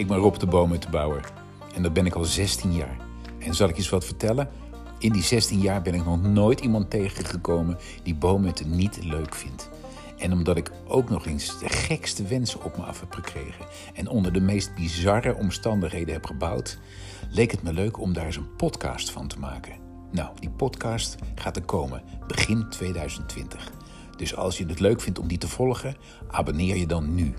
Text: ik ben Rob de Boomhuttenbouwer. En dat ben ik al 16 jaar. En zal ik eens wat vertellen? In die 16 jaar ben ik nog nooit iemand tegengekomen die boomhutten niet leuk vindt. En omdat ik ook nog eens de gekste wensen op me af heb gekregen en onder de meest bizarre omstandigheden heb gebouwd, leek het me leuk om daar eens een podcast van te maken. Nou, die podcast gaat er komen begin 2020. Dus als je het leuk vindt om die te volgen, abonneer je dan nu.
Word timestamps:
ik 0.00 0.06
ben 0.06 0.16
Rob 0.16 0.36
de 0.36 0.46
Boomhuttenbouwer. 0.46 1.32
En 1.74 1.82
dat 1.82 1.92
ben 1.92 2.06
ik 2.06 2.14
al 2.14 2.24
16 2.24 2.72
jaar. 2.72 2.96
En 3.38 3.54
zal 3.54 3.68
ik 3.68 3.76
eens 3.76 3.88
wat 3.88 4.04
vertellen? 4.04 4.48
In 4.98 5.12
die 5.12 5.22
16 5.22 5.60
jaar 5.60 5.82
ben 5.82 5.94
ik 5.94 6.04
nog 6.04 6.22
nooit 6.22 6.60
iemand 6.60 6.90
tegengekomen 6.90 7.78
die 8.02 8.14
boomhutten 8.14 8.76
niet 8.76 9.04
leuk 9.04 9.34
vindt. 9.34 9.70
En 10.18 10.32
omdat 10.32 10.56
ik 10.56 10.72
ook 10.88 11.10
nog 11.10 11.26
eens 11.26 11.58
de 11.58 11.68
gekste 11.68 12.22
wensen 12.22 12.64
op 12.64 12.76
me 12.76 12.82
af 12.82 13.00
heb 13.00 13.14
gekregen 13.14 13.66
en 13.94 14.08
onder 14.08 14.32
de 14.32 14.40
meest 14.40 14.74
bizarre 14.74 15.34
omstandigheden 15.34 16.14
heb 16.14 16.24
gebouwd, 16.26 16.78
leek 17.30 17.50
het 17.50 17.62
me 17.62 17.72
leuk 17.72 17.98
om 17.98 18.12
daar 18.12 18.26
eens 18.26 18.36
een 18.36 18.56
podcast 18.56 19.10
van 19.10 19.28
te 19.28 19.38
maken. 19.38 19.72
Nou, 20.12 20.30
die 20.38 20.50
podcast 20.50 21.16
gaat 21.34 21.56
er 21.56 21.62
komen 21.62 22.02
begin 22.26 22.68
2020. 22.68 23.72
Dus 24.16 24.36
als 24.36 24.58
je 24.58 24.66
het 24.66 24.80
leuk 24.80 25.00
vindt 25.00 25.18
om 25.18 25.28
die 25.28 25.38
te 25.38 25.48
volgen, 25.48 25.96
abonneer 26.30 26.76
je 26.76 26.86
dan 26.86 27.14
nu. 27.14 27.34